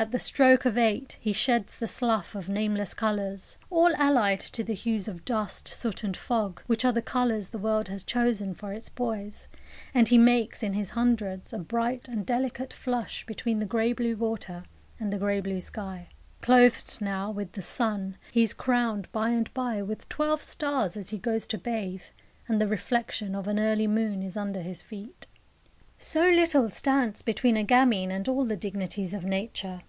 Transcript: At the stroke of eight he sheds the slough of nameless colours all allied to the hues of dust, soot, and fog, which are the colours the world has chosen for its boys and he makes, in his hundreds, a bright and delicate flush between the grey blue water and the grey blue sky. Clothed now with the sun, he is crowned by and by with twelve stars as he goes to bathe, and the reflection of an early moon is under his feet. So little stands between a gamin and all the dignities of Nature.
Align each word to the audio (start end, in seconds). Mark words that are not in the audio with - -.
At 0.00 0.12
the 0.12 0.20
stroke 0.20 0.64
of 0.64 0.78
eight 0.78 1.16
he 1.20 1.32
sheds 1.32 1.76
the 1.76 1.88
slough 1.88 2.36
of 2.36 2.48
nameless 2.48 2.94
colours 2.94 3.58
all 3.68 3.90
allied 3.96 4.38
to 4.38 4.62
the 4.62 4.72
hues 4.72 5.08
of 5.08 5.24
dust, 5.24 5.66
soot, 5.66 6.04
and 6.04 6.16
fog, 6.16 6.62
which 6.68 6.84
are 6.84 6.92
the 6.92 7.02
colours 7.02 7.48
the 7.48 7.58
world 7.58 7.88
has 7.88 8.04
chosen 8.04 8.54
for 8.54 8.72
its 8.72 8.88
boys 8.88 9.48
and 9.92 10.06
he 10.06 10.16
makes, 10.16 10.62
in 10.62 10.74
his 10.74 10.90
hundreds, 10.90 11.52
a 11.52 11.58
bright 11.58 12.06
and 12.06 12.24
delicate 12.24 12.72
flush 12.72 13.26
between 13.26 13.58
the 13.58 13.66
grey 13.66 13.92
blue 13.92 14.14
water 14.14 14.62
and 15.00 15.12
the 15.12 15.18
grey 15.18 15.40
blue 15.40 15.58
sky. 15.60 16.06
Clothed 16.42 16.98
now 17.00 17.32
with 17.32 17.50
the 17.50 17.60
sun, 17.62 18.16
he 18.30 18.42
is 18.42 18.54
crowned 18.54 19.10
by 19.10 19.30
and 19.30 19.52
by 19.52 19.82
with 19.82 20.08
twelve 20.08 20.44
stars 20.44 20.96
as 20.96 21.10
he 21.10 21.18
goes 21.18 21.44
to 21.48 21.58
bathe, 21.58 22.04
and 22.46 22.60
the 22.60 22.68
reflection 22.68 23.34
of 23.34 23.48
an 23.48 23.58
early 23.58 23.88
moon 23.88 24.22
is 24.22 24.36
under 24.36 24.62
his 24.62 24.80
feet. 24.80 25.26
So 26.00 26.22
little 26.30 26.70
stands 26.70 27.20
between 27.22 27.56
a 27.56 27.64
gamin 27.64 28.12
and 28.12 28.28
all 28.28 28.44
the 28.44 28.56
dignities 28.56 29.12
of 29.12 29.24
Nature. 29.24 29.80